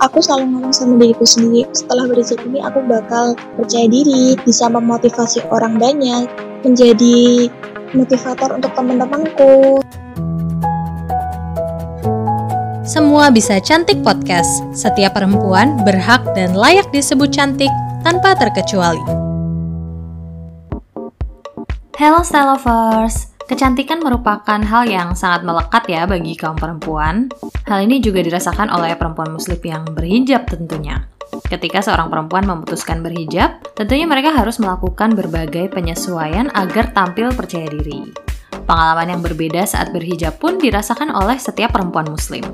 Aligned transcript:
aku 0.00 0.18
selalu 0.24 0.48
ngomong 0.56 0.72
sama 0.72 0.96
diriku 0.96 1.28
sendiri 1.28 1.68
setelah 1.76 2.08
berhijab 2.08 2.40
ini 2.48 2.58
aku 2.64 2.80
bakal 2.88 3.36
percaya 3.60 3.86
diri 3.86 4.34
bisa 4.42 4.66
memotivasi 4.72 5.44
orang 5.52 5.76
banyak 5.76 6.24
menjadi 6.64 7.48
motivator 7.92 8.56
untuk 8.56 8.72
teman-temanku 8.72 9.84
Semua 12.90 13.30
Bisa 13.30 13.62
Cantik 13.62 14.02
Podcast. 14.02 14.50
Setiap 14.74 15.14
perempuan 15.14 15.78
berhak 15.86 16.26
dan 16.34 16.58
layak 16.58 16.90
disebut 16.90 17.30
cantik 17.30 17.70
tanpa 18.02 18.34
terkecuali. 18.34 18.98
Hello 21.94 22.26
Style 22.26 22.58
Lovers, 22.58 23.29
kecantikan 23.50 23.98
merupakan 23.98 24.62
hal 24.62 24.86
yang 24.86 25.18
sangat 25.18 25.42
melekat 25.42 25.82
ya 25.90 26.06
bagi 26.06 26.38
kaum 26.38 26.54
perempuan. 26.54 27.26
Hal 27.66 27.82
ini 27.82 27.98
juga 27.98 28.22
dirasakan 28.22 28.70
oleh 28.70 28.94
perempuan 28.94 29.34
muslim 29.34 29.58
yang 29.66 29.82
berhijab 29.90 30.46
tentunya. 30.46 31.02
Ketika 31.50 31.82
seorang 31.82 32.14
perempuan 32.14 32.46
memutuskan 32.46 33.02
berhijab, 33.02 33.58
tentunya 33.74 34.06
mereka 34.06 34.30
harus 34.30 34.62
melakukan 34.62 35.18
berbagai 35.18 35.66
penyesuaian 35.74 36.46
agar 36.54 36.94
tampil 36.94 37.34
percaya 37.34 37.66
diri. 37.66 38.14
Pengalaman 38.70 39.18
yang 39.18 39.22
berbeda 39.26 39.66
saat 39.66 39.90
berhijab 39.90 40.38
pun 40.38 40.62
dirasakan 40.62 41.10
oleh 41.10 41.34
setiap 41.34 41.74
perempuan 41.74 42.06
muslim. 42.06 42.46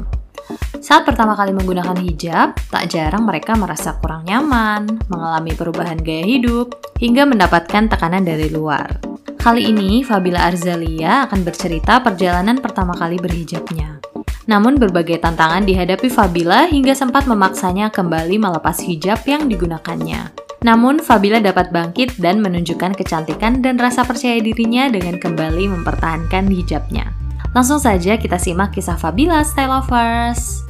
Saat 0.81 1.05
pertama 1.05 1.37
kali 1.37 1.53
menggunakan 1.53 1.99
hijab, 2.01 2.57
tak 2.73 2.89
jarang 2.89 3.29
mereka 3.29 3.53
merasa 3.53 4.01
kurang 4.01 4.25
nyaman, 4.25 4.97
mengalami 5.13 5.53
perubahan 5.53 6.01
gaya 6.01 6.25
hidup, 6.25 6.73
hingga 6.97 7.29
mendapatkan 7.29 7.93
tekanan 7.93 8.25
dari 8.25 8.49
luar. 8.49 9.16
Kali 9.47 9.71
ini, 9.71 10.03
Fabila 10.03 10.43
Arzalia 10.51 11.23
akan 11.23 11.47
bercerita 11.47 12.03
perjalanan 12.03 12.59
pertama 12.59 12.91
kali 12.99 13.15
berhijabnya. 13.15 14.03
Namun 14.51 14.75
berbagai 14.75 15.23
tantangan 15.23 15.63
dihadapi 15.63 16.11
Fabila 16.11 16.67
hingga 16.67 16.99
sempat 16.99 17.31
memaksanya 17.31 17.95
kembali 17.95 18.43
melepas 18.43 18.83
hijab 18.83 19.23
yang 19.23 19.47
digunakannya. 19.47 20.35
Namun, 20.67 20.99
Fabila 20.99 21.39
dapat 21.39 21.71
bangkit 21.71 22.19
dan 22.19 22.43
menunjukkan 22.43 22.99
kecantikan 22.99 23.63
dan 23.63 23.79
rasa 23.79 24.03
percaya 24.03 24.43
dirinya 24.43 24.91
dengan 24.91 25.15
kembali 25.15 25.79
mempertahankan 25.79 26.51
hijabnya. 26.51 27.15
Langsung 27.55 27.79
saja 27.79 28.19
kita 28.19 28.43
simak 28.43 28.75
kisah 28.75 28.99
Fabila 28.99 29.47
Style 29.47 29.71
Lovers. 29.71 30.67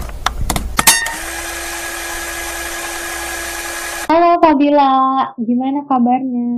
Halo 4.13 4.37
Fabila, 4.45 4.93
gimana 5.41 5.81
kabarnya? 5.89 6.49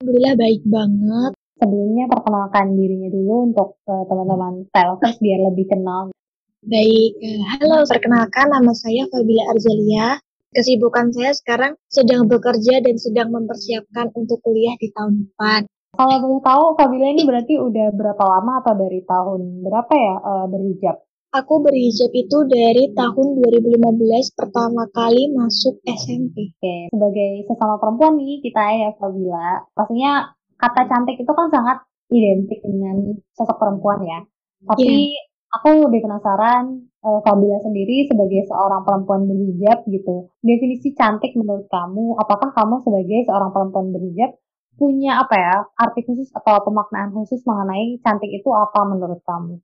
Alhamdulillah 0.00 0.34
baik 0.40 0.64
banget. 0.64 1.39
Sebelumnya 1.60 2.08
perkenalkan 2.08 2.72
dirinya 2.72 3.12
dulu 3.12 3.52
untuk 3.52 3.68
uh, 3.84 4.08
teman-teman 4.08 4.64
Style 4.72 4.96
Lovers 4.96 5.20
biar 5.20 5.40
lebih 5.44 5.68
kenal. 5.68 6.08
Baik, 6.64 7.12
uh, 7.20 7.42
halo 7.52 7.84
perkenalkan 7.84 8.48
nama 8.48 8.72
saya 8.72 9.04
Fabila 9.12 9.44
Arzalia. 9.52 10.16
Kesibukan 10.56 11.12
saya 11.12 11.36
sekarang 11.36 11.76
sedang 11.92 12.32
bekerja 12.32 12.80
dan 12.80 12.96
sedang 12.96 13.28
mempersiapkan 13.36 14.08
untuk 14.16 14.40
kuliah 14.40 14.72
di 14.80 14.88
tahun 14.88 15.28
depan. 15.28 15.68
Kalau 15.92 16.16
boleh 16.24 16.40
tahu, 16.40 16.64
Fabila 16.80 17.06
ini 17.12 17.22
berarti 17.28 17.54
udah 17.60 17.92
berapa 17.92 18.24
lama 18.24 18.52
atau 18.64 18.74
dari 18.80 19.04
tahun 19.04 19.40
berapa 19.60 19.92
ya 19.92 20.14
uh, 20.16 20.46
berhijab? 20.48 20.96
Aku 21.30 21.60
berhijab 21.60 22.10
itu 22.16 22.38
dari 22.48 22.90
tahun 22.96 23.26
2015 23.36 23.84
pertama 24.32 24.88
kali 24.96 25.28
masuk 25.36 25.76
SMP. 25.84 26.56
Oke, 26.56 26.88
sebagai 26.88 27.30
sesama 27.52 27.76
perempuan 27.76 28.16
nih 28.16 28.40
kita 28.40 28.64
ya 28.64 28.90
Fabila, 28.96 29.68
pastinya 29.76 30.39
kata 30.60 30.86
cantik 30.86 31.16
itu 31.16 31.32
kan 31.32 31.48
sangat 31.48 31.82
identik 32.12 32.60
dengan 32.60 33.16
sosok 33.32 33.56
perempuan 33.56 34.04
ya. 34.04 34.20
Tapi 34.68 35.16
yeah. 35.16 35.56
aku 35.56 35.88
lebih 35.88 36.04
penasaran 36.04 36.90
uh, 37.00 37.20
Fabila 37.24 37.58
sendiri 37.64 38.04
sebagai 38.04 38.44
seorang 38.44 38.84
perempuan 38.84 39.24
berhijab 39.24 39.88
gitu. 39.88 40.28
Definisi 40.44 40.92
cantik 40.92 41.32
menurut 41.38 41.66
kamu, 41.72 42.20
apakah 42.20 42.52
kamu 42.52 42.84
sebagai 42.84 43.24
seorang 43.24 43.50
perempuan 43.54 43.88
berhijab 43.94 44.36
punya 44.80 45.20
apa 45.20 45.36
ya 45.36 45.56
arti 45.76 46.00
khusus 46.08 46.32
atau 46.32 46.64
pemaknaan 46.64 47.12
khusus 47.12 47.44
mengenai 47.44 48.00
cantik 48.00 48.32
itu 48.32 48.48
apa 48.52 48.80
menurut 48.88 49.20
kamu? 49.24 49.60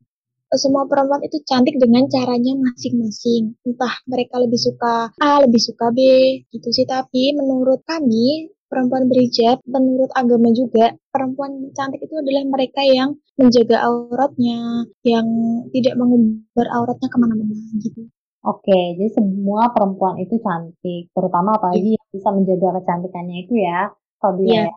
Semua 0.54 0.87
perempuan 0.87 1.26
itu 1.26 1.43
cantik 1.43 1.75
dengan 1.75 2.06
caranya 2.06 2.54
masing-masing. 2.54 3.59
Entah 3.66 3.99
mereka 4.06 4.38
lebih 4.38 4.60
suka 4.62 5.10
A, 5.19 5.43
lebih 5.43 5.59
suka 5.59 5.91
B, 5.91 5.99
gitu 6.54 6.70
sih. 6.70 6.87
Tapi 6.87 7.34
menurut 7.34 7.82
kami, 7.82 8.54
perempuan 8.66 9.06
berhijab, 9.06 9.62
menurut 9.66 10.10
agama 10.15 10.50
juga, 10.53 10.94
perempuan 11.10 11.71
cantik 11.72 12.03
itu 12.03 12.15
adalah 12.19 12.44
mereka 12.47 12.82
yang 12.82 13.19
menjaga 13.38 13.87
auratnya, 13.87 14.87
yang 15.06 15.27
tidak 15.71 15.94
mengumbar 15.99 16.66
auratnya 16.72 17.09
ke 17.09 17.16
mana-mana 17.19 17.55
gitu. 17.78 18.10
Oke, 18.47 18.94
jadi 18.94 19.10
semua 19.10 19.75
perempuan 19.75 20.22
itu 20.22 20.38
cantik, 20.38 21.10
terutama 21.10 21.59
apalagi 21.59 21.94
yeah. 21.94 21.99
yang 21.99 22.09
bisa 22.15 22.28
menjaga 22.31 22.69
kecantikannya 22.78 23.37
itu 23.43 23.55
ya, 23.59 23.91
Fabila 24.22 24.55
yeah. 24.55 24.66
ya. 24.71 24.76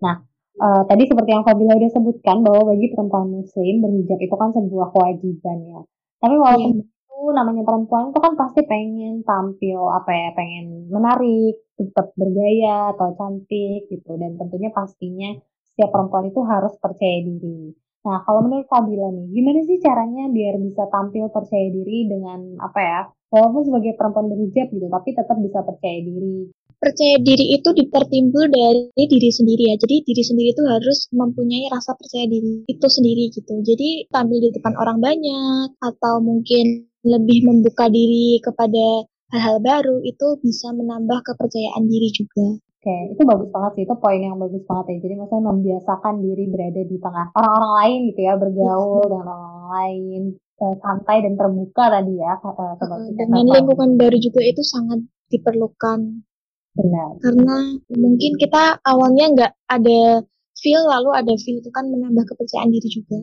Nah, 0.00 0.16
uh, 0.64 0.82
tadi 0.88 1.04
seperti 1.04 1.30
yang 1.36 1.44
Fabila 1.44 1.76
udah 1.76 1.92
sebutkan 1.92 2.40
bahwa 2.40 2.72
bagi 2.72 2.88
perempuan 2.88 3.28
muslim 3.28 3.84
berhijab 3.84 4.16
itu 4.16 4.32
kan 4.32 4.56
sebuah 4.56 4.96
kewajiban 4.96 5.58
ya. 5.60 5.80
Tapi 6.24 6.34
walaupun 6.40 6.72
yeah. 6.80 6.88
itu 6.88 7.18
namanya 7.36 7.62
perempuan 7.68 8.16
itu 8.16 8.18
kan 8.24 8.32
pasti 8.32 8.60
pengen 8.64 9.20
tampil 9.28 9.80
apa 9.92 10.08
ya, 10.08 10.28
pengen 10.32 10.88
menarik, 10.88 11.60
tetap 11.90 12.14
bergaya 12.14 12.92
atau 12.94 13.16
cantik 13.18 13.90
gitu 13.90 14.14
dan 14.20 14.38
tentunya 14.38 14.70
pastinya 14.70 15.34
setiap 15.72 15.90
perempuan 15.90 16.28
itu 16.28 16.40
harus 16.44 16.76
percaya 16.78 17.18
diri. 17.24 17.72
Nah, 18.02 18.18
kalau 18.26 18.42
menurut 18.42 18.66
Fabila 18.66 19.14
nih, 19.14 19.30
gimana 19.30 19.62
sih 19.62 19.78
caranya 19.78 20.26
biar 20.26 20.58
bisa 20.58 20.90
tampil 20.90 21.30
percaya 21.30 21.70
diri 21.70 22.10
dengan 22.10 22.58
apa 22.58 22.80
ya, 22.82 23.00
walaupun 23.30 23.62
sebagai 23.62 23.94
perempuan 23.94 24.26
berhijab 24.26 24.74
gitu, 24.74 24.90
tapi 24.90 25.14
tetap 25.14 25.38
bisa 25.38 25.62
percaya 25.62 25.98
diri 26.02 26.50
percaya 26.82 27.14
diri 27.22 27.54
itu 27.54 27.70
dipertimbul 27.70 28.50
dari 28.50 29.06
diri 29.06 29.30
sendiri 29.30 29.70
ya. 29.70 29.78
Jadi 29.78 30.02
diri 30.02 30.22
sendiri 30.26 30.50
itu 30.50 30.66
harus 30.66 31.06
mempunyai 31.14 31.70
rasa 31.70 31.94
percaya 31.94 32.26
diri 32.26 32.66
itu 32.66 32.86
sendiri 32.90 33.30
gitu. 33.30 33.54
Jadi 33.62 34.10
tampil 34.10 34.42
di 34.42 34.50
depan 34.50 34.74
orang 34.74 34.98
banyak 34.98 35.78
atau 35.78 36.18
mungkin 36.18 36.90
lebih 37.06 37.46
membuka 37.46 37.86
diri 37.86 38.42
kepada 38.42 39.06
hal-hal 39.32 39.58
baru 39.64 39.96
itu 40.04 40.38
bisa 40.44 40.70
menambah 40.76 41.24
kepercayaan 41.24 41.88
diri 41.88 42.08
juga. 42.12 42.60
Oke, 42.82 42.96
itu 43.14 43.22
bagus 43.24 43.48
banget 43.54 43.72
sih. 43.78 43.82
Itu 43.86 43.94
poin 43.96 44.20
yang 44.20 44.36
bagus 44.36 44.62
banget 44.68 44.84
ya. 44.92 44.96
Jadi 45.08 45.14
maksudnya 45.16 45.44
membiasakan 45.54 46.14
diri 46.20 46.44
berada 46.50 46.82
di 46.82 46.96
tengah 46.98 47.26
orang-orang 47.32 47.72
lain 47.80 47.98
gitu 48.10 48.20
ya, 48.26 48.34
bergaul 48.36 49.04
dengan 49.06 49.28
orang 49.32 49.66
lain, 49.70 50.22
eh, 50.36 50.74
santai 50.82 51.16
dan 51.24 51.34
terbuka 51.38 51.84
tadi 51.88 52.14
ya. 52.18 52.32
Uh, 52.42 52.74
dengan 53.16 53.44
lingkungan 53.48 53.90
baru 53.96 54.18
juga 54.18 54.40
itu 54.44 54.62
sangat 54.66 55.00
diperlukan 55.30 56.26
Benar. 56.72 57.20
Karena 57.20 57.56
mungkin 57.92 58.32
kita 58.40 58.80
awalnya 58.80 59.24
nggak 59.28 59.52
ada 59.68 60.24
feel, 60.56 60.82
lalu 60.88 61.12
ada 61.12 61.32
feel 61.36 61.60
itu 61.60 61.68
kan 61.68 61.84
menambah 61.84 62.24
kepercayaan 62.32 62.72
diri 62.72 62.88
juga. 62.88 63.18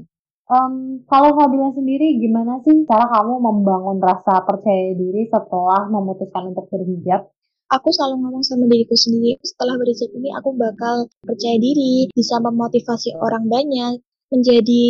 Um, 0.49 1.05
kalau 1.05 1.37
Fabila 1.37 1.69
sendiri, 1.77 2.17
gimana 2.17 2.57
sih 2.65 2.81
cara 2.89 3.05
kamu 3.05 3.37
membangun 3.37 4.01
rasa 4.01 4.41
percaya 4.41 4.97
diri 4.97 5.29
setelah 5.29 5.85
memutuskan 5.93 6.49
untuk 6.49 6.65
berhijab? 6.73 7.29
Aku 7.69 7.93
selalu 7.93 8.17
ngomong 8.17 8.41
sama 8.41 8.65
diriku 8.65 8.97
sendiri, 8.97 9.37
setelah 9.45 9.77
berhijab 9.77 10.09
ini 10.09 10.33
aku 10.33 10.57
bakal 10.57 11.05
percaya 11.21 11.53
diri, 11.61 12.09
bisa 12.09 12.41
memotivasi 12.41 13.13
orang 13.21 13.45
banyak, 13.45 14.01
menjadi 14.33 14.85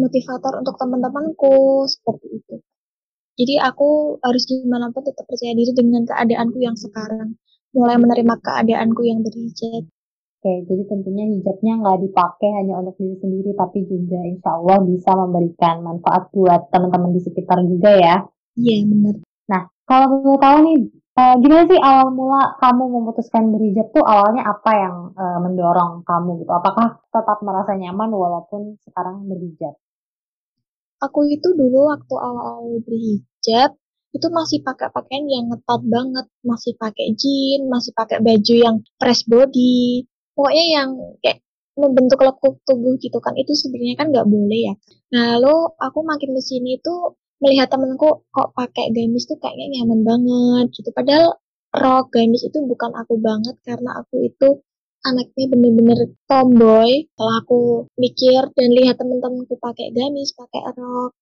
motivator 0.00 0.64
untuk 0.64 0.80
teman-temanku, 0.80 1.84
seperti 1.84 2.40
itu. 2.40 2.54
Jadi 3.36 3.54
aku 3.60 4.16
harus 4.24 4.48
gimana 4.48 4.88
pun 4.96 5.04
tetap 5.04 5.28
percaya 5.28 5.52
diri 5.52 5.76
dengan 5.76 6.08
keadaanku 6.08 6.56
yang 6.56 6.72
sekarang 6.72 7.36
mulai 7.76 8.00
menerima 8.00 8.40
keadaanku 8.40 9.04
yang 9.04 9.20
berhijab. 9.20 9.84
Oke, 10.46 10.62
jadi 10.62 10.86
tentunya 10.86 11.26
hijabnya 11.26 11.74
nggak 11.82 12.06
dipakai 12.06 12.54
hanya 12.54 12.78
untuk 12.78 12.94
diri 13.02 13.18
sendiri, 13.18 13.50
tapi 13.58 13.82
juga 13.82 14.22
insya 14.22 14.54
Allah 14.54 14.78
bisa 14.86 15.10
memberikan 15.10 15.82
manfaat 15.82 16.30
buat 16.30 16.70
teman-teman 16.70 17.10
di 17.10 17.18
sekitar 17.18 17.66
juga 17.66 17.90
ya. 17.90 18.22
Iya, 18.54 18.86
benar. 18.86 19.26
Nah, 19.50 19.66
kalau 19.90 20.22
boleh 20.22 20.38
tahu 20.38 20.58
nih, 20.62 20.78
uh, 21.18 21.34
gimana 21.42 21.66
sih 21.66 21.80
awal 21.82 22.14
mula 22.14 22.42
kamu 22.62 22.84
memutuskan 22.94 23.50
berhijab 23.50 23.90
tuh 23.90 24.06
awalnya 24.06 24.46
apa 24.46 24.70
yang 24.70 24.96
uh, 25.18 25.38
mendorong 25.42 26.06
kamu 26.06 26.38
gitu? 26.38 26.52
Apakah 26.54 27.02
tetap 27.10 27.42
merasa 27.42 27.74
nyaman 27.74 28.14
walaupun 28.14 28.78
sekarang 28.86 29.26
berhijab? 29.26 29.74
Aku 31.02 31.26
itu 31.26 31.58
dulu 31.58 31.90
waktu 31.90 32.14
awal-awal 32.22 32.86
berhijab, 32.86 33.74
itu 34.14 34.26
masih 34.30 34.62
pakai 34.62 34.94
pakaian 34.94 35.26
yang 35.26 35.50
ngetat 35.50 35.82
banget, 35.90 36.30
masih 36.46 36.78
pakai 36.78 37.18
jeans, 37.18 37.66
masih 37.66 37.90
pakai 37.98 38.22
baju 38.22 38.54
yang 38.54 38.76
press 38.94 39.26
body, 39.26 40.06
pokoknya 40.36 40.64
yang 40.76 40.88
kayak 41.24 41.40
membentuk 41.76 42.20
lekuk 42.20 42.60
tubuh 42.68 42.94
gitu 43.00 43.18
kan, 43.24 43.32
itu 43.36 43.52
sebenarnya 43.52 43.96
kan 44.00 44.06
nggak 44.12 44.28
boleh 44.28 44.60
ya. 44.72 44.74
Nah, 45.12 45.24
lalu 45.36 45.72
aku 45.80 45.98
makin 46.04 46.30
ke 46.36 46.42
sini 46.44 46.80
tuh 46.80 47.16
melihat 47.40 47.68
temenku 47.68 48.24
kok 48.32 48.48
pakai 48.56 48.92
gamis 48.96 49.28
tuh 49.28 49.36
kayaknya 49.40 49.80
nyaman 49.80 50.00
banget 50.08 50.66
gitu. 50.72 50.88
Padahal 50.92 51.36
rok 51.76 52.08
gamis 52.14 52.42
itu 52.48 52.58
bukan 52.64 52.96
aku 52.96 53.20
banget 53.20 53.56
karena 53.60 54.00
aku 54.00 54.24
itu 54.24 54.48
anaknya 55.04 55.44
bener-bener 55.52 55.98
tomboy. 56.24 57.04
Setelah 57.12 57.36
aku 57.44 57.60
mikir 58.00 58.40
dan 58.56 58.68
lihat 58.72 58.96
temen-temenku 58.96 59.60
pakai 59.60 59.92
gamis, 59.92 60.32
pakai 60.32 60.62
rok, 60.72 61.12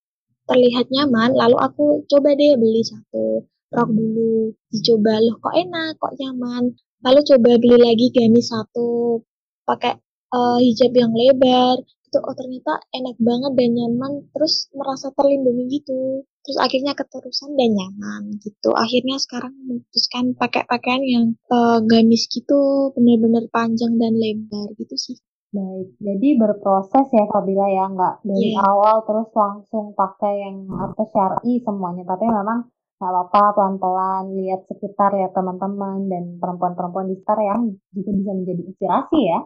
terlihat 0.47 0.87
nyaman, 0.93 1.35
lalu 1.35 1.57
aku 1.59 1.85
coba 2.07 2.37
deh 2.37 2.55
beli 2.55 2.83
satu 2.85 3.43
rok 3.75 3.91
dulu, 3.91 4.55
dicoba 4.71 5.19
loh 5.19 5.35
kok 5.43 5.55
enak, 5.59 5.99
kok 5.99 6.15
nyaman. 6.15 6.65
Lalu 7.05 7.21
coba 7.21 7.51
beli 7.61 7.77
lagi 7.77 8.07
gamis 8.17 8.49
satu, 8.49 9.21
pakai 9.69 9.93
uh, 10.33 10.57
hijab 10.57 10.97
yang 10.97 11.13
lebar, 11.13 11.85
itu 11.85 12.19
oh 12.19 12.33
ternyata 12.33 12.81
enak 12.97 13.17
banget 13.21 13.53
dan 13.61 13.71
nyaman, 13.77 14.13
terus 14.33 14.73
merasa 14.73 15.13
terlindungi 15.13 15.65
gitu. 15.69 16.25
Terus 16.45 16.59
akhirnya 16.61 16.93
keterusan 16.97 17.57
dan 17.57 17.77
nyaman 17.77 18.41
gitu. 18.41 18.73
Akhirnya 18.73 19.21
sekarang 19.21 19.53
memutuskan 19.65 20.33
pakai 20.37 20.65
pakaian 20.65 21.05
yang 21.05 21.27
uh, 21.53 21.85
gamis 21.85 22.25
gitu, 22.33 22.93
bener-bener 22.97 23.49
panjang 23.53 24.01
dan 24.01 24.17
lebar 24.17 24.73
gitu 24.81 24.97
sih. 24.97 25.17
Baik, 25.55 25.95
jadi 26.03 26.29
berproses 26.35 27.07
ya 27.15 27.31
Fabila 27.31 27.71
ya, 27.71 27.87
nggak 27.87 28.27
dari 28.27 28.59
yeah. 28.59 28.67
awal 28.67 29.07
terus 29.07 29.31
langsung 29.39 29.95
pakai 29.95 30.43
yang 30.43 30.67
apa 30.67 31.07
syari 31.15 31.63
semuanya, 31.63 32.03
tapi 32.03 32.27
memang 32.27 32.74
nggak 32.99 33.11
apa-apa 33.11 33.41
pelan-pelan 33.57 34.23
lihat 34.39 34.61
sekitar 34.71 35.11
ya 35.19 35.29
teman-teman 35.35 36.07
dan 36.09 36.25
perempuan-perempuan 36.39 37.11
di 37.11 37.15
sekitar 37.19 37.39
yang 37.43 37.61
juga 37.93 38.11
bisa 38.15 38.33
menjadi 38.33 38.63
inspirasi 38.71 39.19
ya. 39.31 39.39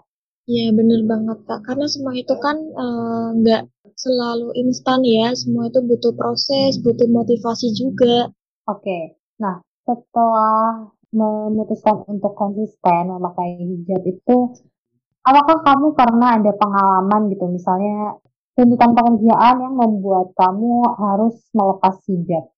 Iya 0.48 0.66
bener 0.72 1.00
banget 1.04 1.38
kak, 1.44 1.60
karena 1.68 1.86
semua 1.92 2.12
itu 2.16 2.34
kan 2.40 2.56
eh, 2.56 3.28
nggak 3.36 3.62
uh, 3.68 3.92
selalu 4.00 4.48
instan 4.56 5.04
ya, 5.04 5.36
semua 5.36 5.68
itu 5.68 5.80
butuh 5.84 6.12
proses, 6.16 6.80
butuh 6.80 7.04
motivasi 7.04 7.68
juga. 7.76 8.32
Oke, 8.64 9.20
nah 9.36 9.60
setelah 9.84 10.88
memutuskan 11.12 12.04
untuk 12.08 12.32
konsisten 12.36 13.12
memakai 13.12 13.60
hijab 13.60 14.00
itu 14.08 14.36
Apakah 15.28 15.60
kamu 15.60 15.92
pernah 15.92 16.40
ada 16.40 16.52
pengalaman 16.56 17.28
gitu, 17.28 17.52
misalnya 17.52 18.16
tuntutan 18.56 18.96
pekerjaan 18.96 19.56
yang 19.60 19.74
membuat 19.76 20.32
kamu 20.32 20.88
harus 20.96 21.36
melepas 21.52 22.00
hijab? 22.08 22.48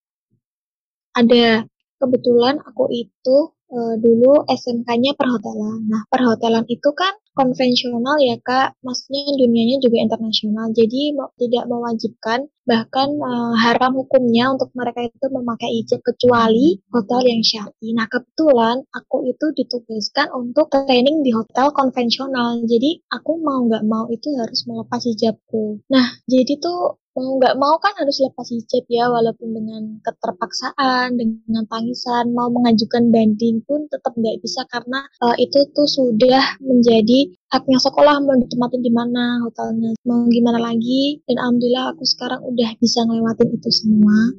Ada. 1.17 1.67
Kebetulan 2.01 2.57
aku 2.65 2.89
itu 2.89 3.53
uh, 3.71 3.95
dulu 4.01 4.49
SMK-nya 4.49 5.15
perhotelan. 5.15 5.85
Nah, 5.85 6.03
perhotelan 6.09 6.65
itu 6.67 6.91
kan 6.97 7.13
konvensional 7.37 8.19
ya 8.21 8.37
Kak, 8.41 8.81
maksudnya 8.83 9.37
dunianya 9.39 9.79
juga 9.81 9.97
internasional, 10.03 10.75
jadi 10.75 11.15
tidak 11.39 11.65
mewajibkan 11.71 12.51
bahkan 12.71 13.11
uh, 13.19 13.55
haram 13.59 13.99
hukumnya 13.99 14.55
untuk 14.55 14.71
mereka 14.79 15.11
itu 15.11 15.27
memakai 15.27 15.83
hijab 15.83 15.99
kecuali 16.07 16.79
hotel 16.95 17.21
yang 17.27 17.43
syar'i. 17.43 17.91
Nah 17.91 18.07
kebetulan 18.07 18.87
aku 18.95 19.27
itu 19.27 19.51
ditugaskan 19.59 20.31
untuk 20.31 20.71
training 20.71 21.27
di 21.27 21.35
hotel 21.35 21.75
konvensional, 21.75 22.63
jadi 22.63 23.03
aku 23.11 23.43
mau 23.43 23.67
nggak 23.67 23.83
mau 23.91 24.07
itu 24.15 24.31
harus 24.39 24.63
melepas 24.71 25.03
hijabku. 25.03 25.83
Nah 25.91 26.15
jadi 26.31 26.63
tuh 26.63 27.03
mau 27.19 27.43
nggak 27.43 27.59
mau 27.59 27.75
kan 27.83 27.93
harus 27.99 28.23
lepas 28.23 28.47
hijab 28.55 28.87
ya 28.87 29.11
walaupun 29.11 29.51
dengan 29.51 29.83
keterpaksaan 30.07 31.19
dengan 31.19 31.67
tangisan 31.67 32.31
mau 32.31 32.47
mengajukan 32.49 33.11
banding 33.11 33.67
pun 33.67 33.91
tetap 33.91 34.15
nggak 34.15 34.39
bisa 34.39 34.63
karena 34.71 35.03
uh, 35.19 35.35
itu 35.35 35.67
tuh 35.75 35.91
sudah 35.91 36.63
menjadi 36.63 37.35
haknya 37.51 37.79
sekolah 37.83 38.23
mau 38.23 38.39
ditempatin 38.39 38.83
di 38.83 38.93
mana 38.95 39.43
hotelnya 39.43 39.91
mau 40.07 40.25
gimana 40.31 40.59
lagi 40.63 41.19
dan 41.27 41.37
alhamdulillah 41.43 41.93
aku 41.93 42.07
sekarang 42.07 42.41
udah 42.47 42.71
bisa 42.79 43.03
ngelewatin 43.05 43.51
itu 43.51 43.71
semua 43.75 44.39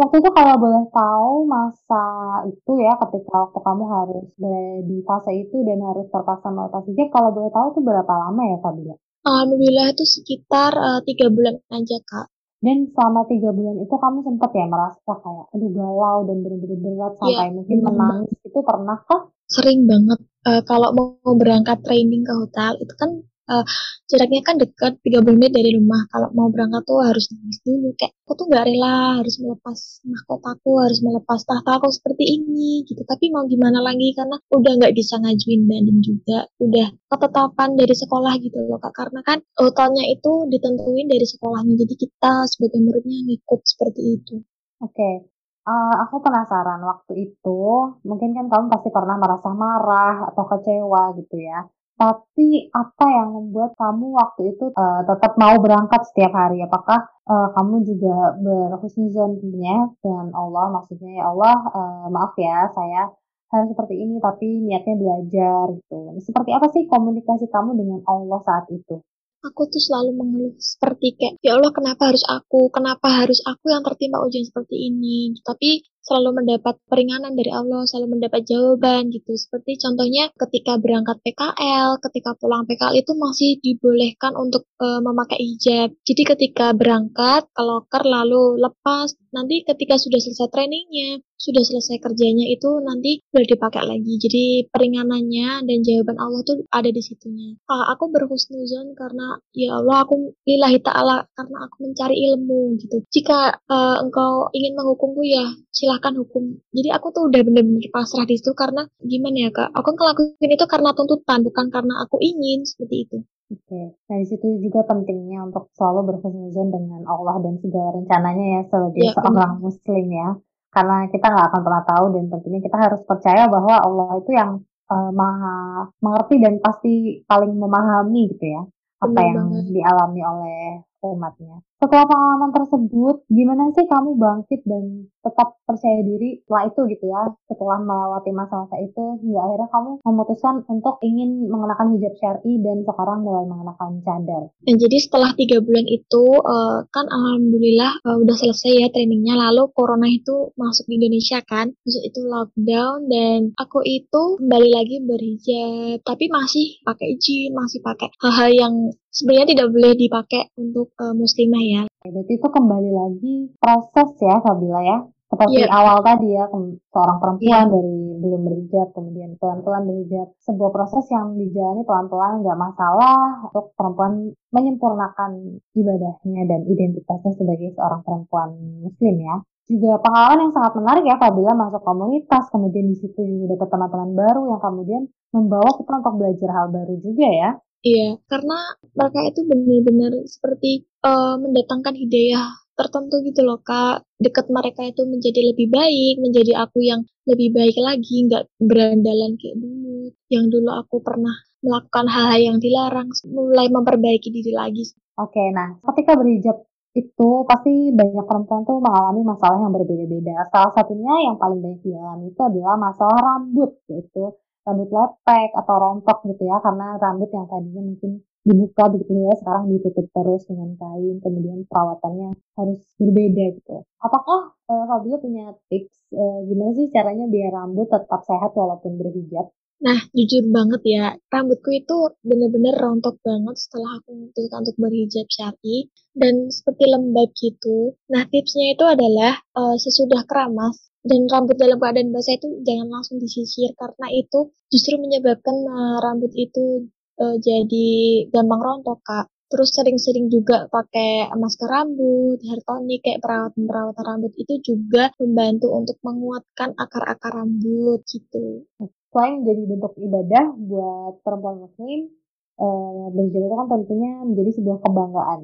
waktu 0.00 0.16
itu 0.22 0.30
kalau 0.32 0.54
boleh 0.56 0.84
tahu 0.90 1.34
masa 1.46 2.04
itu 2.48 2.72
ya 2.80 2.94
ketika 3.06 3.34
waktu 3.48 3.58
kamu 3.60 3.84
harus 3.86 4.26
berada 4.40 4.82
di 4.88 4.96
fase 5.04 5.32
itu 5.36 5.56
dan 5.66 5.78
harus 5.84 6.06
terpaksa 6.08 6.48
melepas 6.48 6.82
hijab 6.88 7.08
kalau 7.12 7.30
boleh 7.36 7.50
tahu 7.52 7.66
itu 7.76 7.80
berapa 7.84 8.12
lama 8.12 8.42
ya 8.48 8.58
Fabila? 8.64 8.96
Alhamdulillah 9.20 9.92
itu 9.92 10.04
sekitar 10.08 10.72
uh, 10.72 11.00
tiga 11.04 11.28
bulan 11.28 11.60
aja 11.68 12.00
kak. 12.00 12.32
Dan 12.60 12.88
selama 12.92 13.24
tiga 13.28 13.52
bulan 13.52 13.76
itu 13.80 13.92
kamu 13.92 14.18
sempat 14.24 14.50
ya 14.52 14.64
merasa 14.68 15.12
kayak 15.16 15.46
aduh 15.52 15.70
galau 15.72 16.18
dan 16.28 16.36
benar-benar 16.44 16.78
berat 16.80 17.12
iya, 17.12 17.20
sampai 17.20 17.48
ya, 17.48 17.52
mungkin 17.56 17.78
menangis 17.84 18.38
itu 18.44 18.60
pernah 18.64 18.98
kah? 19.04 19.22
Sering 19.48 19.80
banget. 19.84 20.20
Uh, 20.40 20.62
kalau 20.64 20.96
mau 20.96 21.34
berangkat 21.36 21.84
training 21.84 22.24
ke 22.24 22.32
hotel 22.32 22.72
itu 22.80 22.94
kan 22.96 23.10
uh, 23.50 23.64
jaraknya 24.06 24.40
kan 24.46 24.56
dekat 24.56 24.92
30 25.02 25.36
menit 25.36 25.50
dari 25.52 25.74
rumah. 25.74 26.06
Kalau 26.08 26.30
mau 26.32 26.48
berangkat 26.48 26.86
tuh 26.86 27.02
harus 27.02 27.28
nangis 27.34 27.58
dulu. 27.66 27.92
Kayak 27.98 28.14
aku 28.24 28.32
tuh 28.38 28.46
nggak 28.48 28.64
rela 28.70 29.20
harus 29.20 29.34
melepas 29.42 29.78
mahkotaku, 30.06 30.72
harus 30.80 30.98
melepas 31.02 31.40
tahta 31.42 31.70
aku 31.82 31.90
seperti 31.90 32.24
ini 32.38 32.86
gitu. 32.86 33.02
Tapi 33.02 33.34
mau 33.34 33.44
gimana 33.50 33.82
lagi 33.82 34.14
karena 34.14 34.38
udah 34.54 34.72
nggak 34.78 34.94
bisa 34.94 35.18
ngajuin 35.18 35.62
banding 35.66 36.00
juga. 36.00 36.46
Udah 36.62 36.88
ketetapan 37.10 37.70
dari 37.74 37.94
sekolah 37.98 38.32
gitu 38.38 38.58
loh 38.64 38.78
kak. 38.78 38.94
Karena 38.94 39.20
kan 39.26 39.38
hotelnya 39.58 40.06
itu 40.08 40.32
ditentuin 40.48 41.06
dari 41.10 41.26
sekolahnya. 41.26 41.74
Jadi 41.74 41.94
kita 41.98 42.46
sebagai 42.46 42.78
muridnya 42.80 43.18
ngikut 43.26 43.60
seperti 43.66 44.00
itu. 44.16 44.36
Oke. 44.80 45.39
Uh, 45.60 45.94
aku 46.08 46.24
penasaran 46.24 46.80
waktu 46.82 47.30
itu, 47.30 47.60
mungkin 48.08 48.32
kan 48.32 48.48
kamu 48.48 48.66
pasti 48.72 48.88
pernah 48.88 49.20
merasa 49.20 49.52
marah 49.52 50.32
atau 50.32 50.44
kecewa 50.48 51.12
gitu 51.20 51.36
ya. 51.36 51.68
Tapi 52.00 52.72
apa 52.72 53.04
yang 53.12 53.28
membuat 53.36 53.76
kamu 53.76 54.06
waktu 54.16 54.56
itu 54.56 54.72
uh, 54.72 55.04
tetap 55.04 55.36
mau 55.36 55.52
berangkat 55.60 56.00
setiap 56.08 56.32
hari? 56.32 56.64
Apakah 56.64 57.04
uh, 57.28 57.52
kamu 57.52 57.84
juga 57.84 58.40
berhusnuzon 58.40 59.36
tentunya 59.36 59.84
dengan 60.00 60.32
Allah? 60.32 60.80
Maksudnya 60.80 61.20
ya 61.20 61.24
Allah, 61.28 61.56
uh, 61.76 62.06
maaf 62.08 62.32
ya 62.40 62.72
saya 62.72 63.12
harus 63.52 63.68
seperti 63.74 64.00
ini 64.00 64.16
tapi 64.16 64.46
niatnya 64.64 64.96
belajar 64.96 65.76
gitu. 65.76 65.98
Seperti 66.24 66.50
apa 66.56 66.66
sih 66.72 66.88
komunikasi 66.88 67.52
kamu 67.52 67.76
dengan 67.76 68.00
Allah 68.08 68.40
saat 68.48 68.64
itu? 68.72 69.04
Aku 69.40 69.72
tuh 69.72 69.80
selalu 69.80 70.10
mengeluh 70.16 70.54
seperti 70.60 71.16
kayak 71.16 71.34
ya 71.40 71.56
Allah 71.56 71.72
kenapa 71.72 72.12
harus 72.12 72.24
aku? 72.28 72.68
Kenapa 72.68 73.08
harus 73.08 73.40
aku 73.48 73.72
yang 73.72 73.80
tertimpa 73.80 74.20
ujian 74.20 74.44
seperti 74.44 74.76
ini? 74.92 75.32
Tapi 75.40 75.84
selalu 76.00 76.42
mendapat 76.42 76.80
peringanan 76.88 77.36
dari 77.36 77.52
Allah 77.52 77.84
selalu 77.84 78.18
mendapat 78.18 78.42
jawaban 78.48 79.12
gitu. 79.12 79.36
Seperti 79.36 79.78
contohnya 79.80 80.32
ketika 80.34 80.80
berangkat 80.80 81.20
PKL 81.22 82.00
ketika 82.00 82.30
pulang 82.40 82.64
PKL 82.64 82.96
itu 82.96 83.12
masih 83.14 83.50
dibolehkan 83.60 84.32
untuk 84.36 84.66
uh, 84.80 85.00
memakai 85.04 85.38
hijab. 85.40 85.92
Jadi 86.04 86.22
ketika 86.36 86.72
berangkat 86.72 87.48
ke 87.52 87.62
loker 87.62 88.02
lalu 88.04 88.58
lepas 88.60 89.12
nanti 89.30 89.62
ketika 89.62 89.96
sudah 89.96 90.18
selesai 90.18 90.48
trainingnya 90.50 91.22
sudah 91.40 91.64
selesai 91.64 91.96
kerjanya 92.04 92.44
itu 92.52 92.68
nanti 92.84 93.24
boleh 93.32 93.48
dipakai 93.48 93.80
lagi. 93.88 94.20
Jadi 94.20 94.68
peringanannya 94.68 95.64
dan 95.64 95.78
jawaban 95.80 96.20
Allah 96.20 96.44
tuh 96.44 96.68
ada 96.68 96.92
di 96.92 97.00
situnya. 97.00 97.56
Ah, 97.64 97.96
aku 97.96 98.12
berhusnuzon 98.12 98.92
karena 98.92 99.40
ya 99.56 99.80
Allah 99.80 100.04
aku 100.04 100.36
lillahi 100.44 100.84
ta'ala 100.84 101.24
karena 101.32 101.56
aku 101.64 101.76
mencari 101.88 102.16
ilmu 102.28 102.76
gitu. 102.76 103.00
Jika 103.08 103.56
uh, 103.56 103.96
engkau 104.04 104.52
ingin 104.52 104.76
menghukumku 104.76 105.24
ya 105.24 105.48
silahkan 105.72 106.12
hukum. 106.20 106.60
Jadi 106.76 106.92
aku 106.92 107.08
tuh 107.16 107.32
udah 107.32 107.40
bener-bener 107.40 107.88
pasrah 107.88 108.28
di 108.28 108.36
situ 108.36 108.52
karena 108.52 108.84
gimana 109.00 109.48
ya 109.48 109.50
kak, 109.50 109.72
aku 109.72 109.96
ngelakuin 109.96 110.50
itu 110.52 110.66
karena 110.68 110.92
tuntutan 110.92 111.40
bukan 111.40 111.66
karena 111.72 111.94
aku 112.04 112.20
ingin 112.20 112.68
seperti 112.68 113.08
itu. 113.08 113.18
Oke, 113.50 113.98
nah 114.06 114.22
situ 114.22 114.62
juga 114.62 114.86
pentingnya 114.86 115.42
untuk 115.42 115.74
selalu 115.74 116.14
berhusnuzon 116.14 116.70
dengan 116.70 117.02
Allah 117.10 117.42
dan 117.42 117.58
segala 117.58 117.98
rencananya 117.98 118.46
ya 118.46 118.62
sebagai 118.70 119.10
ya, 119.10 119.12
seorang 119.18 119.58
muslim 119.58 120.06
ya 120.06 120.28
karena 120.70 121.10
kita 121.10 121.26
nggak 121.26 121.46
akan 121.50 121.62
pernah 121.66 121.82
tahu 121.82 122.04
dan 122.14 122.24
tentunya 122.30 122.60
kita 122.62 122.78
harus 122.78 123.02
percaya 123.02 123.50
bahwa 123.50 123.74
Allah 123.74 124.22
itu 124.22 124.30
yang 124.30 124.62
uh, 124.86 125.10
maha 125.10 125.90
mengerti 125.98 126.34
dan 126.38 126.54
pasti 126.62 126.92
paling 127.26 127.50
memahami 127.58 128.30
gitu 128.30 128.46
ya 128.54 128.62
apa 129.02 129.18
yang 129.18 129.50
banget. 129.50 129.66
dialami 129.74 130.20
oleh 130.22 130.62
umatnya. 131.02 131.64
Setelah 131.80 132.04
pengalaman 132.04 132.52
tersebut, 132.52 133.24
gimana 133.32 133.72
sih 133.72 133.88
kamu 133.88 134.20
bangkit 134.20 134.60
dan 134.68 135.08
tetap 135.24 135.56
percaya 135.64 136.04
diri 136.04 136.44
setelah 136.44 136.68
itu 136.68 136.80
gitu 136.92 137.04
ya, 137.08 137.22
setelah 137.48 137.78
melewati 137.80 138.30
masa-masa 138.36 138.76
itu, 138.84 139.16
hingga 139.24 139.40
akhirnya 139.40 139.68
kamu 139.72 139.90
memutuskan 140.04 140.54
untuk 140.68 141.00
ingin 141.00 141.48
mengenakan 141.48 141.96
hijab 141.96 142.12
syari 142.20 142.60
dan 142.60 142.84
sekarang 142.84 143.24
mulai 143.24 143.48
mengenakan 143.48 144.04
cadar. 144.04 144.52
Dan 144.60 144.76
jadi 144.76 144.96
setelah 145.00 145.32
tiga 145.40 145.64
bulan 145.64 145.86
itu, 145.88 146.24
uh, 146.44 146.84
kan 146.92 147.08
alhamdulillah 147.08 147.92
uh, 148.04 148.16
udah 148.20 148.36
selesai 148.36 148.84
ya 148.84 148.88
trainingnya, 148.92 149.40
lalu 149.40 149.72
corona 149.72 150.08
itu 150.08 150.52
masuk 150.60 150.84
di 150.84 151.00
Indonesia 151.00 151.40
kan, 151.48 151.72
terus 151.80 151.96
itu 152.04 152.20
lockdown 152.28 153.08
dan 153.08 153.56
aku 153.56 153.80
itu 153.88 154.36
kembali 154.36 154.68
lagi 154.68 154.96
berhijab, 155.00 156.04
tapi 156.04 156.28
masih 156.28 156.76
pakai 156.84 157.16
jin, 157.16 157.56
masih 157.56 157.80
pakai 157.80 158.12
hal-hal 158.20 158.52
yang 158.52 158.74
sebenarnya 159.10 159.48
tidak 159.52 159.68
boleh 159.74 159.92
dipakai 159.98 160.42
untuk 160.56 160.94
uh, 160.96 161.14
muslimah 161.14 161.64
ya. 161.66 161.82
Berarti 162.06 162.32
itu 162.38 162.48
kembali 162.48 162.90
lagi 162.90 163.34
proses 163.58 164.08
ya 164.22 164.38
Fabila 164.40 164.80
ya. 164.80 164.98
Seperti 165.30 165.62
yeah. 165.62 165.70
awal 165.70 166.02
tadi 166.02 166.34
ya, 166.34 166.50
seorang 166.90 167.18
perempuan 167.22 167.46
yeah. 167.46 167.70
dari 167.70 167.98
belum 168.18 168.40
berhijab, 168.50 168.88
kemudian 168.90 169.38
pelan-pelan 169.38 169.86
berhijab. 169.86 170.34
Sebuah 170.42 170.70
proses 170.74 171.06
yang 171.06 171.38
dijalani 171.38 171.86
pelan-pelan 171.86 172.42
nggak 172.42 172.58
masalah 172.58 173.46
untuk 173.46 173.70
perempuan 173.78 174.34
menyempurnakan 174.50 175.62
ibadahnya 175.78 176.42
dan 176.50 176.60
identitasnya 176.66 177.32
sebagai 177.38 177.78
seorang 177.78 178.02
perempuan 178.02 178.58
muslim 178.82 179.22
ya. 179.22 179.36
Juga 179.70 180.02
pengalaman 180.02 180.50
yang 180.50 180.52
sangat 180.52 180.72
menarik 180.82 181.04
ya 181.06 181.14
Fabila 181.14 181.54
masuk 181.54 181.82
komunitas, 181.86 182.50
kemudian 182.50 182.90
di 182.90 182.96
situ 182.98 183.22
juga 183.22 183.54
dapat 183.54 183.68
teman-teman 183.70 184.10
baru 184.18 184.42
yang 184.50 184.58
kemudian 184.58 185.02
membawa 185.30 185.70
kita 185.78 185.92
untuk 186.02 186.14
belajar 186.18 186.50
hal 186.50 186.66
baru 186.74 186.94
juga 186.98 187.28
ya. 187.30 187.50
Iya, 187.80 188.08
karena 188.26 188.58
mereka 188.92 189.20
itu 189.30 189.40
benar-benar 189.46 190.12
seperti 190.26 190.90
uh, 191.06 191.38
mendatangkan 191.38 191.94
hidayah 191.96 192.50
tertentu 192.76 193.24
gitu 193.24 193.40
loh 193.46 193.62
kak. 193.62 194.04
Dekat 194.20 194.50
mereka 194.52 194.84
itu 194.84 195.06
menjadi 195.06 195.54
lebih 195.54 195.68
baik 195.72 196.20
menjadi 196.20 196.66
aku 196.66 196.80
yang 196.84 197.06
lebih 197.24 197.52
baik 197.52 197.76
lagi 197.80 198.26
nggak 198.28 198.50
berandalan 198.60 199.38
kayak 199.38 199.56
dulu. 199.56 200.12
Yang 200.28 200.44
dulu 200.58 200.70
aku 200.76 200.96
pernah 201.00 201.32
melakukan 201.60 202.06
hal-hal 202.08 202.40
yang 202.52 202.58
dilarang 202.60 203.08
mulai 203.30 203.68
memperbaiki 203.68 204.28
diri 204.32 204.52
lagi. 204.52 204.84
Oke 205.20 205.52
nah 205.52 205.76
ketika 205.92 206.16
berhijab 206.16 206.56
itu 206.90 207.28
pasti 207.46 207.94
banyak 207.94 208.26
perempuan 208.26 208.66
tuh 208.66 208.82
mengalami 208.82 209.22
masalah 209.22 209.62
yang 209.62 209.70
berbeda-beda. 209.70 210.50
Salah 210.50 210.72
satunya 210.74 211.30
yang 211.30 211.38
paling 211.38 211.62
banyak 211.62 211.82
dialami 211.86 212.34
itu 212.34 212.40
adalah 212.42 212.74
masalah 212.74 213.18
rambut 213.22 213.78
yaitu 213.86 214.34
rambut 214.66 214.90
lepek 214.90 215.50
atau 215.54 215.74
rontok 215.78 216.18
gitu 216.26 216.42
ya 216.44 216.58
karena 216.60 216.98
rambut 216.98 217.30
yang 217.32 217.46
tadinya 217.48 217.82
mungkin 217.94 218.20
dibuka 218.40 218.88
begitu 218.88 219.12
ya 219.20 219.34
sekarang 219.36 219.68
ditutup 219.68 220.06
terus 220.16 220.42
dengan 220.48 220.72
kain 220.80 221.16
kemudian 221.20 221.58
perawatannya 221.68 222.34
harus 222.58 222.80
berbeda 222.98 223.44
gitu. 223.54 223.86
Apakah 224.02 224.56
uh, 224.66 224.84
Fabio 224.90 225.20
punya 225.22 225.54
tips 225.68 226.10
uh, 226.16 226.42
gimana 226.48 226.72
sih 226.74 226.88
caranya 226.90 227.28
biar 227.30 227.52
rambut 227.54 227.86
tetap 227.86 228.20
sehat 228.26 228.50
walaupun 228.56 228.98
berhijab 228.98 229.52
Nah, 229.80 229.96
jujur 230.12 230.44
banget 230.52 230.82
ya, 230.84 231.04
rambutku 231.32 231.72
itu 231.72 231.96
bener-bener 232.20 232.76
rontok 232.76 233.16
banget 233.24 233.56
setelah 233.56 233.96
aku 233.96 234.12
memutuskan 234.12 234.60
untuk 234.60 234.76
berhijab 234.76 235.26
syari 235.32 235.88
dan 236.12 236.52
seperti 236.52 236.84
lembab 236.84 237.32
gitu. 237.32 237.96
Nah, 238.12 238.28
tipsnya 238.28 238.76
itu 238.76 238.84
adalah 238.84 239.40
uh, 239.56 239.76
sesudah 239.80 240.28
keramas 240.28 240.76
dan 241.00 241.24
rambut 241.32 241.56
dalam 241.56 241.80
keadaan 241.80 242.12
basah 242.12 242.36
itu 242.36 242.60
jangan 242.60 242.92
langsung 242.92 243.16
disisir 243.24 243.72
karena 243.72 244.06
itu 244.12 244.52
justru 244.68 245.00
menyebabkan 245.00 245.56
uh, 245.64 245.96
rambut 246.04 246.32
itu 246.36 246.92
uh, 247.16 247.40
jadi 247.40 247.88
gampang 248.28 248.60
rontok 248.60 249.00
kak 249.00 249.32
terus 249.50 249.74
sering-sering 249.74 250.30
juga 250.30 250.70
pakai 250.70 251.26
masker 251.34 251.66
rambut, 251.66 252.38
hair 252.38 252.62
tonic, 252.62 253.02
kayak 253.02 253.18
perawatan-perawatan 253.18 254.04
rambut 254.06 254.32
itu 254.38 254.54
juga 254.62 255.10
membantu 255.18 255.74
untuk 255.74 255.98
menguatkan 256.06 256.70
akar-akar 256.78 257.34
rambut 257.34 257.98
gitu. 258.06 258.62
Selain 259.10 259.42
jadi 259.42 259.62
bentuk 259.66 259.92
ibadah 259.98 260.44
buat 260.54 261.14
perempuan 261.26 261.66
muslim, 261.66 262.10
eh, 262.58 263.04
berhijab 263.14 263.42
itu 263.46 263.56
kan 263.58 263.68
tentunya 263.68 264.12
menjadi 264.22 264.50
sebuah 264.58 264.78
kebanggaan. 264.86 265.40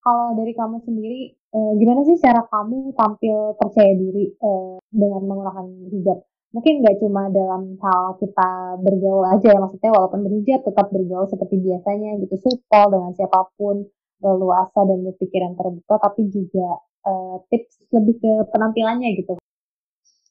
Kalau 0.00 0.26
dari 0.32 0.52
kamu 0.56 0.76
sendiri, 0.88 1.20
eh, 1.36 1.72
gimana 1.76 2.00
sih 2.08 2.16
cara 2.16 2.42
kamu 2.48 2.96
tampil 2.96 3.54
percaya 3.60 3.92
diri 3.92 4.32
eh, 4.32 4.76
dengan 4.88 5.22
menggunakan 5.28 5.66
hijab? 5.92 6.18
mungkin 6.50 6.82
nggak 6.82 6.98
cuma 6.98 7.30
dalam 7.30 7.78
hal 7.78 8.18
kita 8.18 8.74
bergaul 8.82 9.22
aja 9.22 9.54
ya 9.54 9.58
maksudnya 9.62 9.94
walaupun 9.94 10.26
berhijab 10.26 10.66
tetap 10.66 10.90
bergaul 10.90 11.26
seperti 11.30 11.62
biasanya 11.62 12.18
gitu 12.26 12.36
supel 12.42 12.90
dengan 12.90 13.14
siapa 13.14 13.54
pun 13.54 13.86
leluasa 14.18 14.82
dan 14.82 14.98
berpikiran 15.06 15.54
terbuka 15.54 15.94
tapi 16.02 16.26
juga 16.28 16.82
uh, 17.06 17.38
tips 17.48 17.86
lebih 17.94 18.18
ke 18.18 18.32
penampilannya 18.50 19.14
gitu 19.22 19.38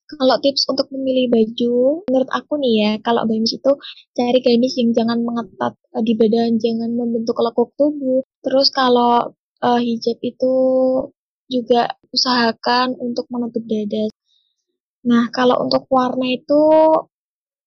kalau 0.10 0.36
tips 0.42 0.66
untuk 0.66 0.90
memilih 0.90 1.30
baju, 1.30 2.02
menurut 2.10 2.30
aku 2.34 2.58
nih 2.58 2.74
ya, 2.82 2.92
kalau 3.06 3.22
gamis 3.30 3.54
itu 3.54 3.72
cari 4.18 4.40
gamis 4.42 4.74
yang 4.82 4.90
jangan 4.98 5.22
mengetat 5.22 5.74
uh, 5.94 6.02
di 6.02 6.14
badan, 6.18 6.58
jangan 6.58 6.90
membentuk 6.98 7.38
lekuk 7.38 7.70
tubuh. 7.78 8.26
Terus 8.42 8.74
kalau 8.74 9.38
uh, 9.62 9.80
hijab 9.80 10.18
itu 10.26 10.54
juga 11.46 11.94
usahakan 12.10 12.98
untuk 12.98 13.30
menutup 13.30 13.62
dada. 13.70 14.10
Nah, 15.06 15.30
kalau 15.30 15.62
untuk 15.62 15.86
warna 15.94 16.26
itu 16.34 16.62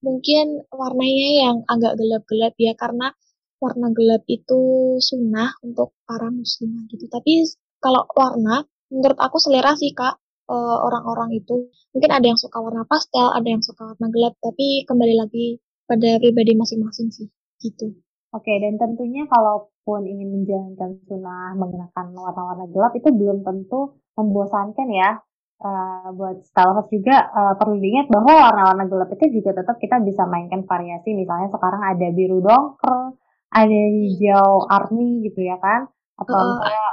mungkin 0.02 0.66
warnanya 0.74 1.28
yang 1.46 1.56
agak 1.70 1.94
gelap-gelap 1.94 2.54
ya 2.58 2.74
karena 2.74 3.14
warna 3.62 3.94
gelap 3.94 4.26
itu 4.26 4.60
sunnah 4.98 5.54
untuk 5.62 5.94
para 6.02 6.26
muslimah 6.26 6.90
gitu. 6.90 7.06
Tapi 7.06 7.46
kalau 7.78 8.02
warna 8.18 8.66
menurut 8.90 9.18
aku 9.22 9.38
selera 9.38 9.78
sih 9.78 9.94
Kak 9.94 10.18
eh, 10.52 10.78
orang-orang 10.86 11.30
itu. 11.36 11.72
Mungkin 11.96 12.10
ada 12.12 12.26
yang 12.28 12.38
suka 12.40 12.60
warna 12.60 12.84
pastel, 12.84 13.32
ada 13.32 13.48
yang 13.48 13.64
suka 13.64 13.82
warna 13.96 14.06
gelap, 14.12 14.34
tapi 14.38 14.84
kembali 14.84 15.14
lagi 15.16 15.46
pada 15.88 16.20
pribadi 16.20 16.52
masing-masing 16.54 17.08
sih 17.12 17.28
gitu. 17.64 17.96
Oke, 18.32 18.52
dan 18.60 18.80
tentunya 18.80 19.28
kalaupun 19.28 20.08
ingin 20.08 20.28
menjalankan 20.32 20.96
sunnah 21.04 21.52
menggunakan 21.56 22.06
warna-warna 22.16 22.64
gelap 22.72 22.92
itu 22.96 23.12
belum 23.12 23.44
tentu 23.44 24.00
membosankan 24.16 24.88
ya 24.88 25.20
uh, 25.62 26.08
buat 26.12 26.42
stylist 26.44 26.90
juga 26.90 27.30
uh, 27.32 27.54
perlu 27.56 27.78
diingat 27.78 28.10
bahwa 28.10 28.50
warna-warna 28.50 28.84
gelap 28.90 29.10
itu 29.16 29.40
juga 29.40 29.62
tetap 29.62 29.78
kita 29.78 30.02
bisa 30.02 30.26
mainkan 30.26 30.66
variasi 30.66 31.14
misalnya 31.14 31.48
sekarang 31.48 31.82
ada 31.82 32.06
biru 32.12 32.42
dongker 32.42 33.16
ada 33.52 33.80
hijau 34.02 34.66
army 34.68 35.28
gitu 35.28 35.40
ya 35.46 35.56
kan 35.62 35.88
atau 36.18 36.36
uh, 36.36 36.44
misalnya 36.56 36.86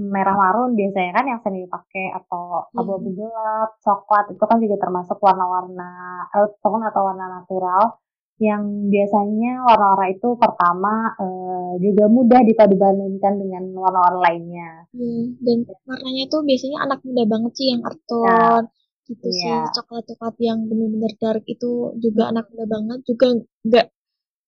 merah 0.00 0.32
marun 0.32 0.72
biasanya 0.72 1.12
kan 1.12 1.24
yang 1.28 1.40
sering 1.44 1.68
dipakai 1.68 2.08
atau 2.16 2.72
iya. 2.72 2.80
abu-abu 2.80 3.10
gelap 3.12 3.70
coklat 3.84 4.32
itu 4.32 4.44
kan 4.48 4.58
juga 4.64 4.76
termasuk 4.80 5.20
warna-warna 5.20 5.90
earth 6.32 6.56
tone 6.64 6.88
atau 6.88 7.04
warna 7.04 7.26
natural 7.28 8.00
yang 8.40 8.88
biasanya 8.88 9.60
warna-warna 9.68 10.16
itu 10.16 10.28
pertama 10.40 11.12
uh, 11.20 11.76
juga 11.76 12.08
mudah 12.08 12.40
dipadu-bandingkan 12.40 13.36
dengan 13.36 13.68
warna-warna 13.76 14.20
lainnya. 14.24 14.88
Hmm, 14.96 15.36
dan 15.44 15.68
warnanya 15.84 16.24
tuh 16.32 16.40
biasanya 16.48 16.88
anak 16.88 17.04
muda 17.04 17.28
banget 17.28 17.52
sih 17.60 17.66
yang 17.68 17.84
art 17.84 18.00
tone 18.08 18.64
ya. 18.64 19.12
gitu 19.12 19.28
ya. 19.28 19.36
sih 19.36 19.76
coklat-coklat 19.76 20.40
yang 20.40 20.64
benar-benar 20.64 21.12
dark 21.20 21.44
itu 21.44 21.92
juga 22.00 22.32
anak 22.32 22.48
muda 22.48 22.64
banget 22.64 23.00
juga 23.04 23.26
nggak 23.68 23.86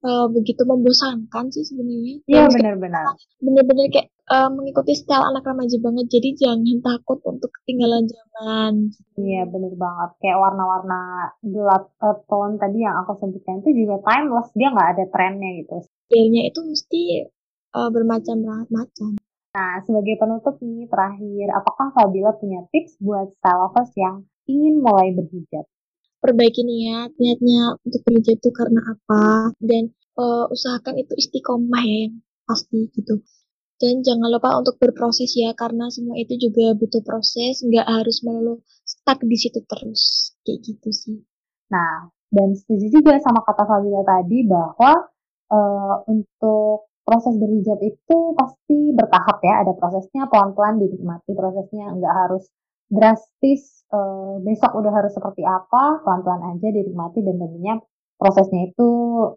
uh, 0.02 0.26
begitu 0.28 0.62
membosankan 0.66 1.48
sih 1.54 1.64
sebenarnya. 1.66 2.14
Iya 2.26 2.44
benar-benar. 2.50 3.14
Benar-benar 3.38 3.86
kayak 3.90 4.08
uh, 4.28 4.50
mengikuti 4.50 4.92
style 4.98 5.24
anak 5.24 5.46
remaja 5.46 5.78
banget. 5.78 6.06
Jadi 6.10 6.28
jangan 6.38 6.78
takut 6.82 7.18
untuk 7.24 7.50
ketinggalan 7.62 8.04
zaman. 8.10 8.72
Iya 9.16 9.42
benar 9.48 9.74
banget. 9.78 10.10
Kayak 10.20 10.38
warna-warna 10.42 11.00
gelap 11.40 11.84
uh, 12.02 12.18
tone 12.26 12.58
tadi 12.58 12.82
yang 12.82 12.98
aku 13.02 13.18
sebutkan 13.22 13.62
itu 13.62 13.86
juga 13.86 14.02
timeless. 14.04 14.50
Dia 14.58 14.68
nggak 14.74 14.90
ada 14.98 15.04
trennya 15.08 15.50
gitu. 15.62 15.76
Stylenya 16.10 16.42
itu 16.50 16.60
mesti 16.60 17.02
uh, 17.78 17.88
bermacam-macam. 17.88 19.10
Nah, 19.52 19.84
sebagai 19.84 20.16
penutup 20.16 20.56
nih 20.64 20.88
terakhir, 20.88 21.52
apakah 21.52 21.92
Fabila 21.92 22.32
punya 22.40 22.64
tips 22.72 22.96
buat 23.04 23.28
style 23.36 23.68
lovers 23.68 23.92
yang 24.00 24.24
ingin 24.48 24.80
mulai 24.80 25.12
berhijab? 25.12 25.68
Perbaiki 26.22 26.62
niat 26.62 27.10
niatnya 27.18 27.76
untuk 27.82 28.00
kerja 28.06 28.30
itu 28.38 28.48
karena 28.54 28.80
apa? 28.86 29.50
Dan 29.58 29.90
uh, 30.16 30.46
usahakan 30.48 31.02
itu 31.02 31.12
istiqomah 31.18 31.82
ya 31.82 31.96
yang 32.08 32.14
pasti 32.46 32.88
gitu. 32.94 33.20
Dan 33.82 34.06
jangan 34.06 34.30
lupa 34.30 34.54
untuk 34.62 34.78
berproses 34.78 35.34
ya 35.34 35.50
karena 35.58 35.90
semua 35.90 36.14
itu 36.14 36.38
juga 36.38 36.78
butuh 36.78 37.02
proses 37.02 37.66
nggak 37.66 37.82
harus 37.82 38.22
melulu 38.22 38.62
stuck 38.86 39.18
di 39.26 39.34
situ 39.34 39.58
terus 39.66 40.32
kayak 40.46 40.62
gitu 40.62 40.88
sih. 40.94 41.18
Nah 41.74 42.06
dan 42.32 42.54
setuju 42.54 43.02
juga 43.02 43.18
sama 43.20 43.42
kata 43.42 43.66
Fabila 43.66 44.06
tadi 44.06 44.46
bahwa 44.46 44.92
uh, 45.52 45.96
untuk 46.08 46.88
proses 47.02 47.34
berhijab 47.36 47.82
itu 47.82 48.18
pasti 48.38 48.94
bertahap 48.94 49.42
ya 49.42 49.66
ada 49.66 49.74
prosesnya 49.74 50.30
pelan-pelan 50.30 50.78
dinikmati 50.78 51.34
prosesnya 51.34 51.90
nggak 51.92 52.14
harus 52.24 52.46
drastis 52.92 53.88
uh, 53.88 54.36
besok 54.44 54.76
udah 54.76 54.92
harus 54.92 55.16
seperti 55.16 55.40
apa 55.48 56.04
pelan-pelan 56.04 56.52
aja 56.52 56.68
dinikmati 56.68 57.24
dan 57.24 57.40
tentunya 57.40 57.74
prosesnya 58.20 58.68
itu 58.68 58.90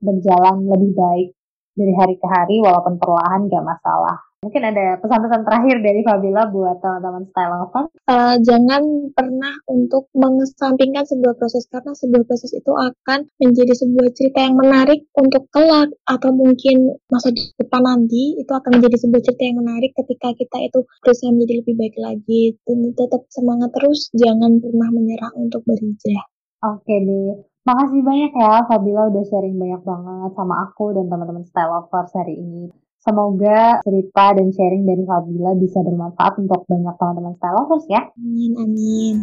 berjalan 0.03 0.67
lebih 0.67 0.91
baik 0.91 1.29
dari 1.75 1.93
hari 1.95 2.15
ke 2.19 2.27
hari 2.27 2.59
walaupun 2.59 2.99
perlahan 2.99 3.47
gak 3.47 3.63
masalah 3.63 4.24
Mungkin 4.43 4.61
ada 4.61 4.99
pesan-pesan 5.01 5.41
terakhir 5.47 5.77
dari 5.81 6.01
Fabila 6.05 6.49
buat 6.51 6.77
teman-teman 6.83 7.23
style 7.31 7.51
lover. 7.55 7.85
Uh, 8.05 8.35
jangan 8.45 8.83
pernah 9.15 9.55
untuk 9.71 10.11
mengesampingkan 10.13 11.07
sebuah 11.07 11.33
proses 11.39 11.65
karena 11.71 11.95
sebuah 11.97 12.23
proses 12.27 12.51
itu 12.53 12.69
akan 12.69 13.25
menjadi 13.41 13.73
sebuah 13.73 14.09
cerita 14.13 14.39
yang 14.45 14.55
menarik 14.59 15.07
untuk 15.17 15.49
kelak 15.49 15.89
atau 16.05 16.29
mungkin 16.35 16.99
masa 17.09 17.33
depan 17.33 17.81
nanti 17.81 18.37
itu 18.37 18.51
akan 18.51 18.77
menjadi 18.77 18.97
sebuah 19.01 19.21
cerita 19.25 19.43
yang 19.49 19.57
menarik 19.65 19.91
ketika 19.97 20.29
kita 20.37 20.57
itu 20.61 20.79
berusaha 21.01 21.31
menjadi 21.33 21.53
lebih 21.65 21.75
baik 21.81 21.95
lagi 21.97 22.43
dan 22.67 22.77
tetap 22.93 23.21
semangat 23.33 23.69
terus 23.73 24.13
jangan 24.13 24.61
pernah 24.61 24.89
menyerah 24.93 25.31
untuk 25.33 25.65
berhijrah. 25.65 26.27
Oke 26.65 26.95
deh. 27.01 27.33
Makasih 27.65 28.01
banyak 28.05 28.31
ya 28.37 28.61
Fabila 28.69 29.09
udah 29.09 29.25
sharing 29.25 29.57
banyak 29.57 29.81
banget 29.81 30.31
sama 30.37 30.69
aku 30.69 30.93
dan 30.93 31.09
teman-teman 31.09 31.41
style 31.49 31.73
lovers 31.73 32.13
hari 32.13 32.37
ini. 32.37 32.69
Semoga 33.05 33.85
cerita 33.85 34.33
dan 34.33 34.49
sharing 34.49 34.81
dari 34.81 35.05
Fabila 35.05 35.53
bisa 35.61 35.77
bermanfaat 35.85 36.41
untuk 36.41 36.65
banyak 36.65 36.95
teman-teman 36.97 37.37
style 37.37 37.85
ya. 37.85 38.01
Amin, 38.17 38.51
amin. 38.57 39.15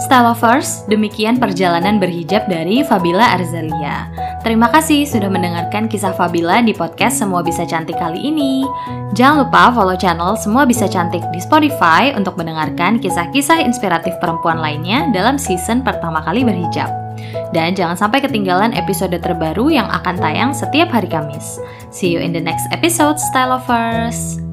Style 0.00 0.32
demikian 0.88 1.36
perjalanan 1.36 2.00
berhijab 2.00 2.48
dari 2.48 2.80
Fabila 2.80 3.36
Arzalia. 3.36 4.08
Terima 4.40 4.72
kasih 4.72 5.04
sudah 5.04 5.28
mendengarkan 5.28 5.84
kisah 5.84 6.16
Fabila 6.16 6.64
di 6.64 6.72
podcast 6.72 7.20
Semua 7.20 7.44
Bisa 7.44 7.68
Cantik 7.68 8.00
kali 8.00 8.24
ini. 8.24 8.64
Jangan 9.12 9.44
lupa 9.44 9.68
follow 9.76 10.00
channel 10.00 10.32
Semua 10.40 10.64
Bisa 10.64 10.88
Cantik 10.88 11.20
di 11.28 11.44
Spotify 11.44 12.08
untuk 12.16 12.40
mendengarkan 12.40 12.96
kisah-kisah 12.96 13.60
inspiratif 13.60 14.16
perempuan 14.16 14.64
lainnya 14.64 15.12
dalam 15.12 15.36
season 15.36 15.84
pertama 15.84 16.24
kali 16.24 16.40
berhijab. 16.40 17.07
Dan 17.52 17.72
jangan 17.76 17.96
sampai 17.96 18.24
ketinggalan 18.24 18.76
episode 18.76 19.14
terbaru 19.16 19.72
yang 19.72 19.88
akan 19.88 20.16
tayang 20.18 20.50
setiap 20.52 20.92
hari 20.92 21.08
Kamis. 21.08 21.60
See 21.88 22.12
you 22.12 22.20
in 22.20 22.36
the 22.36 22.42
next 22.42 22.68
episode, 22.72 23.16
Style 23.16 23.56
Lovers! 23.56 24.47